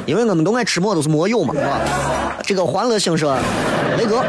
[0.04, 1.80] 因为我们都爱吃馍，都是馍友嘛，是吧？
[2.42, 3.38] 这个欢乐星说，
[3.96, 4.24] 雷哥，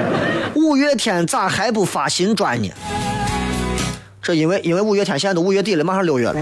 [0.54, 2.70] 五月天咋还不发新专呢？
[4.22, 6.36] 这因为因为五月天现在都五月底了，马上六月了。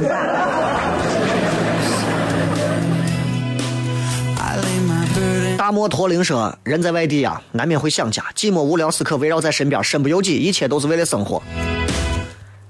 [5.70, 11.40] 大漠驼铃说，人在外地啊，难免会想家，寂寞无聊时刻围绕在身边，身不由己，一切都是为了生活。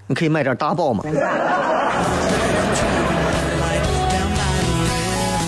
[0.07, 1.01] 你可以买点大宝吗。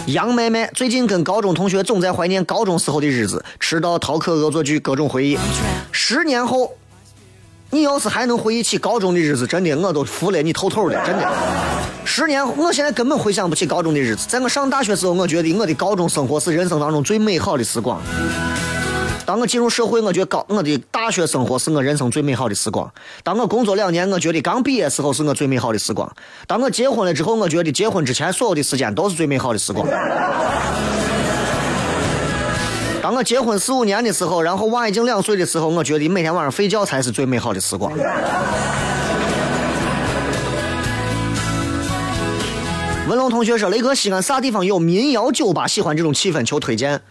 [0.05, 5.37] 杨妹妹最近跟高中同学总在怀念高中时候的日子，迟到、逃课、恶作剧，各种回忆。
[5.91, 6.71] 十年后，
[7.73, 11.25] 你要是还能回忆起高中的日子，真的我都服了你透透的，真的。
[12.03, 14.27] 十年，我现在根本回想不起高中的日子。
[14.27, 18.01] 在我上大学时候，我觉得我的高中生活是人生当中最美好的时光。
[19.25, 22.91] 当我进入社会，我觉得高我的大学生活是我人生最美好的时光。
[23.23, 26.11] 当我工作两年，我觉得刚毕业时候是我最美好的时光。
[26.45, 29.87] 当我结婚了之后，我觉得结婚之前所有的时间都是最美好的时光。
[33.13, 37.91] 我结婚四五年的时候，然后娃已经两岁的时候，我觉得每天晚上睡觉才是最美好的时光。
[43.07, 45.67] 文龙同学说：“雷哥，西安啥地方有民谣酒吧？
[45.67, 47.01] 喜欢这种气氛，求推荐。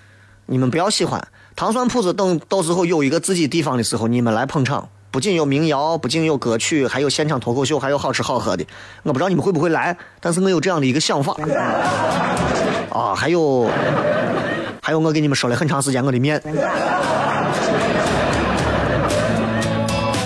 [0.46, 4.88] 你们不要喜欢糖蒜铺子，等到时候有一个自己地方的时候，你们来捧场。
[5.10, 8.64] 不仅有民谣，不仅有歌曲，还有现场脱口秀，还有好吃好喝的。
[9.02, 11.36] 我不知道你们会不会来，但是我有这样的一个想法。
[12.90, 13.68] 啊，还有，
[14.82, 16.42] 还有我给你们说了很长时间我的面。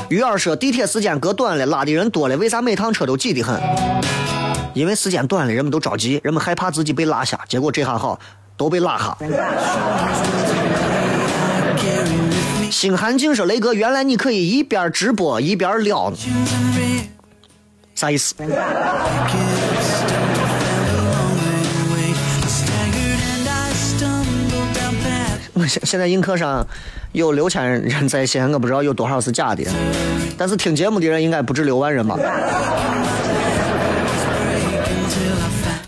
[0.09, 3.61] 鱼儿说地铁时间隔短了，拉的人多了，为啥每趟车都挤得很？
[4.73, 8.19] 因为时间短了，人们都着急，人们害怕自己被拉下，结果这下好，
[8.57, 9.17] 都被拉下。
[12.71, 16.17] 星寒静说：“雷哥，原来你可以一边直播一边聊呢，
[17.95, 18.35] 啥意思？
[25.67, 26.67] 现现在映客上
[27.12, 29.65] 有六千人在线，我不知道有多少是假的，
[30.37, 32.19] 但是听节目的人应该不止六万人吧。”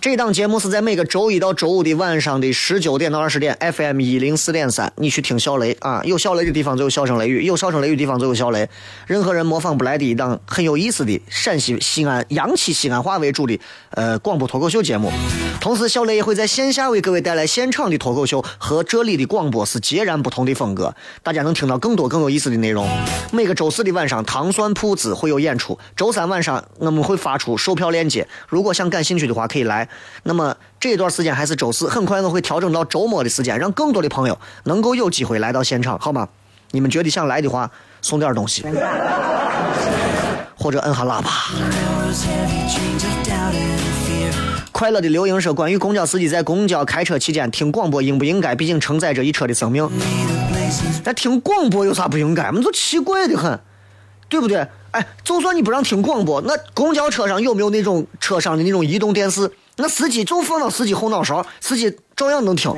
[0.06, 4.92] 这档节目是在每个周一到周五的晚上的十九点到二十点，FM 一零四点三。
[4.98, 8.68] 你去听小雷啊，有小雷的地方就有笑声雷雨，有笑声雷雨的地方就有小雷。
[9.08, 13.58] 任何人模仿不来的一档很有意思的陕西西安洋气西安话为主的
[13.90, 15.10] 呃广播脱口秀节目。
[15.60, 20.94] 同时，小雷也会在线下为各位带来现场的脱口秀，和这里的广播是截然不同的风格。
[21.24, 22.88] 大家能听到更多更有意思的内容。
[23.32, 29.88] 每个周四的晚上，糖蒜铺子会有演出；周三晚上我们会发出售票链接，如果想感兴趣的话可以来。
[30.24, 36.28] 那么这段时间还是周四，很快我会调整到周末的时间，让更多的朋友能够有机会来到现场，好吗？
[36.72, 37.70] 你们觉得想来的话，
[38.02, 38.64] 送点东西，
[40.56, 41.30] 或者摁下喇叭。
[44.72, 48.54] 快乐的刘英说：“关于公交司机在公交开车期间听广播应不应该？
[48.54, 49.88] 毕竟承载着一车的生命。
[51.04, 52.48] 那听广播有啥不应该？
[52.48, 53.58] 我们都奇怪的很，
[54.28, 54.66] 对不对？
[54.90, 59.50] 哎，就算你不让听广播，那公交车上有没有那种车上的那种移动电视？
[59.76, 62.72] 那司机就放到司机后脑勺，司机照样能听。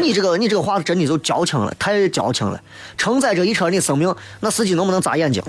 [0.00, 2.60] 你这个你这个话真的就矫情了，太矫情了。
[2.96, 5.42] 承载着一车人的生命，那司机能不能眨眼睛？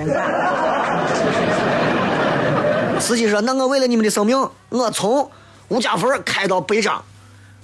[2.99, 5.29] 司机说：“那我为了你们的生命，我从
[5.67, 7.03] 吴家坟开到北张，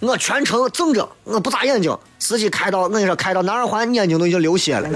[0.01, 4.87] 我全程睁着，我不眨眼睛。”司机开到，我跟你说，开到南二环，眼睛都已经流血了。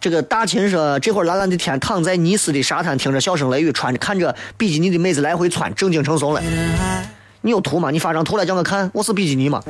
[0.00, 6.40] 这个大秦说：“这会儿蓝蓝的天，躺在尼斯的沙滩，听着笑声雷雨，穿着看着比基尼的妹子来回窜，正经成怂了。
[7.42, 7.90] 你有图吗？
[7.90, 9.62] 你发张图来叫我看，我是比基尼吗？”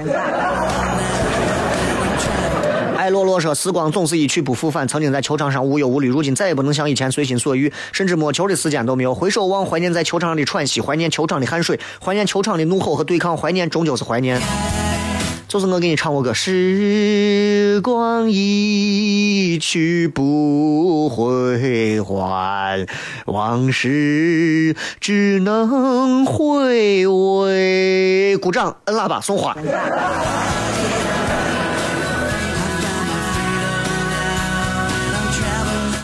[2.97, 9.13] 爱洛洛说：“时光总是一去不复返，曾经在球场上无忧无虑，如今再也不能像以前随心所欲，甚至摸球的时间都没有。
[9.13, 14.41] 回首望，怀念在球场上的喘息，怀念球场的汗水，怀念球场的怒吼和对抗，怀念终究是怀念。”
[15.51, 22.87] 就是我给你唱过歌，时光一去不回还，
[23.27, 28.37] 往事只能回味。
[28.37, 29.57] 鼓掌，摁喇叭，送花。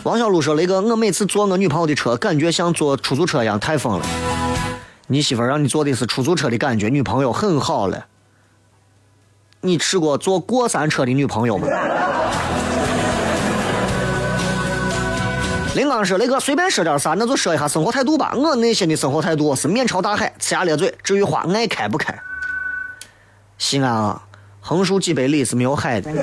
[0.03, 4.05] 王小璐说：“雷哥，我每次坐我女朋友的车，感觉像坐出租车一样，太疯了。
[5.07, 8.07] 你媳妇让你坐的是出租车的感觉，女朋友很好了。”
[9.67, 11.67] 你吃过坐过山车的女朋友吗？
[15.75, 18.33] 林刚说：“雷哥，随便说点啥，那就说一下生活态度吧。
[18.35, 20.95] 我内心的生活态度是面朝大海，呲牙咧嘴。
[21.03, 22.19] 至于花，爱开不开。
[23.59, 24.23] 西安啊，
[24.61, 26.11] 横竖几百里是没有海的。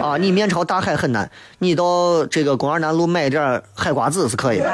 [0.00, 1.28] 啊，你面朝大海很难。
[1.58, 4.70] 你到这个公园南路买点海瓜子是可以的。”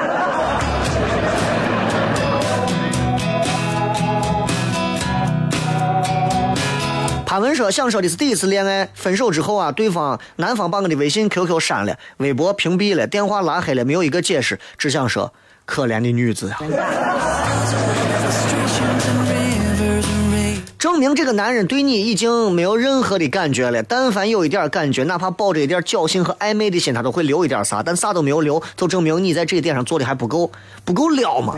[7.34, 15.32] 他文说想说的是第一次恋爱，分手之后啊，对方男方把我的微信、QQ 删了，微博屏蔽了，电话拉黑了，没有一个解释，只想说
[15.64, 16.60] 可怜的女子啊。
[20.78, 30.52] 证明这个男人对你已经没有任何的感觉了，但凡有一点感觉，哪怕抱着一点侥幸和暧昧的心，他都会留一点啥，但啥都没有留，就证明你在这一点上做的还不够，
[30.84, 31.56] 不够撩嘛。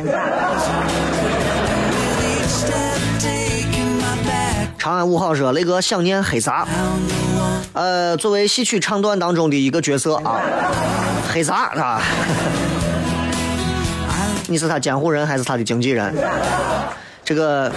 [4.86, 6.64] 长安五号说：“雷哥想念黑撒，
[7.72, 10.40] 呃，作为戏曲唱段当中的一个角色啊，
[11.28, 12.00] 黑撒啊，
[14.46, 16.14] 你是他监护人还是他的经纪人？
[17.24, 17.72] 这个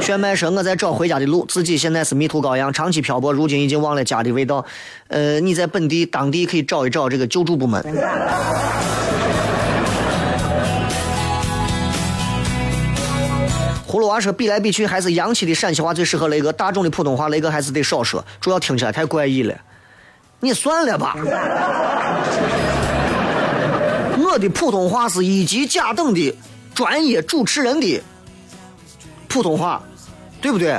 [0.00, 4.64] 炫迈说我在找回家的路，自己现在是迷途羔羊，长期漂泊，如今已经忘了家的味道。
[5.06, 7.80] 呃，你在本地当地可以找一找这个救助部门。”
[13.96, 19.54] 葫芦娃说：“比来比去，还是洋气的陕西话最适合雷哥，大众的普通话雷哥还是得少说，主要听起来太怪异了。
[20.38, 21.16] 你算了吧，
[24.18, 26.36] 我的普通话是一级甲等的
[26.74, 28.02] 专业主持人的
[29.28, 29.82] 普通话，
[30.42, 30.78] 对不对？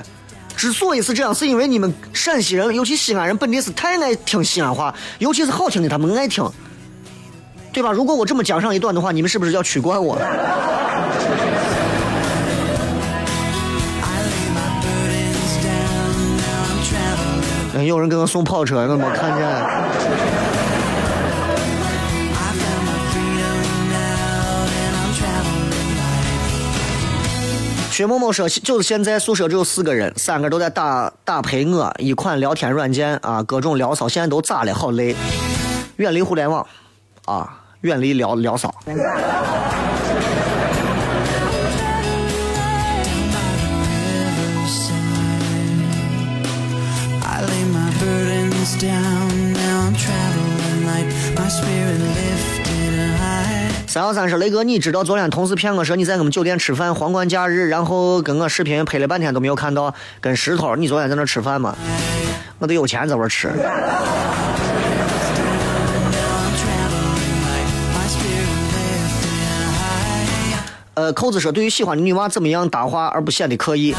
[0.56, 6.48] 之所以是这样，是因为你们陕西人，尤其西安人，本地是太爱听西安话，尤其是好听的，他们爱听，
[7.74, 7.92] 对吧？
[7.92, 10.20] 如果我这么讲上一段的话，你们是不是要取关我？”
[17.86, 19.48] 有人给我送跑车，我没看见。
[27.92, 34.74] 薛某某说：“就是现在宿舍只有四个人，三个都在打打陪我一款聊天软件啊，各种聊骚，现在都咋了？
[34.74, 35.16] 好累，
[35.96, 36.64] 远离互联网
[37.26, 38.72] 啊，远离聊聊骚。”
[53.88, 61.76] 三幺三说：“雷哥，你知道昨天同事骗我说你在我们酒店吃饭，皇冠假日，然后跟我视频拍了半天都没有看到，跟石头，你昨天在那吃饭吗？
[62.60, 63.50] 我都有钱在那吃。”
[70.94, 73.96] 呃，扣子说：“对于喜欢的女娃，怎么样搭话而不显得刻意？”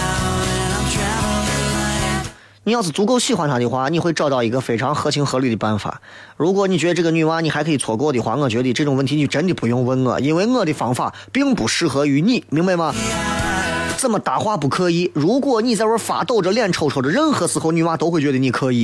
[2.68, 6.02] 你要是足够喜欢她的话，你会找到一个非常合情合理的办法。
[6.36, 12.94] 如果你觉得这个女娃你还可以错过的话，我觉得这种问题你真的不用问我，因为我的方法并不适合于你，明白吗？
[13.96, 15.10] 怎么搭话不刻意？
[15.14, 18.82] 如果你在玩发抖着脸抽抽着，任何时候女娃都会觉得你可以。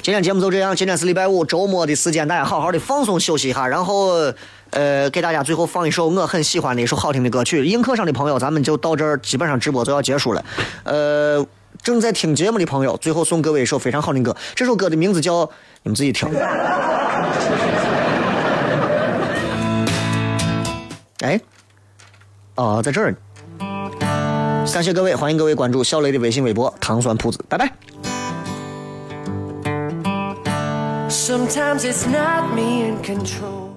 [0.00, 4.32] 今天节目就这样，今天是礼拜五，周末的时间，大家好好的放松休息一下，然后。
[4.70, 7.64] 呃，给大家最后放一首我很喜欢的一首好听的歌曲。
[7.64, 10.44] 映客上的朋友，咱们就到这儿，基本上直播就要结束了。
[10.84, 11.46] 呃，
[11.82, 15.48] 正在听节目的朋友，最后送各位一首非常好的歌，这首歌的名字叫
[15.82, 16.28] 你们自己听。
[21.20, 21.40] 哎，
[22.54, 23.14] 哦，在这儿。
[24.70, 27.72] 感谢各位，欢迎各位关注小雷的微信、微博“糖酸铺子”，拜拜。
[31.08, 33.67] Sometimes it's not me in control.